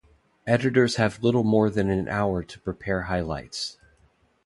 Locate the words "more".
1.43-1.69